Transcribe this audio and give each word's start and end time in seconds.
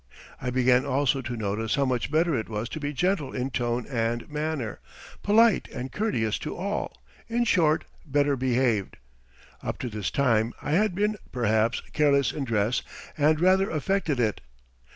I 0.41 0.49
began 0.49 0.83
also 0.83 1.21
to 1.21 1.37
notice 1.37 1.75
how 1.75 1.85
much 1.85 2.09
better 2.09 2.33
it 2.33 2.49
was 2.49 2.67
to 2.69 2.79
be 2.79 2.91
gentle 2.91 3.35
in 3.35 3.51
tone 3.51 3.85
and 3.87 4.27
manner, 4.31 4.79
polite 5.21 5.67
and 5.67 5.91
courteous 5.91 6.39
to 6.39 6.55
all 6.55 6.97
in 7.27 7.43
short, 7.43 7.85
better 8.03 8.35
behaved. 8.35 8.97
Up 9.61 9.77
to 9.77 9.89
this 9.89 10.09
time 10.09 10.53
I 10.59 10.71
had 10.71 10.95
been, 10.95 11.17
perhaps, 11.31 11.83
careless 11.93 12.31
in 12.33 12.45
dress 12.45 12.81
and 13.15 13.39
rather 13.39 13.69
affected 13.69 14.19
it. 14.19 14.41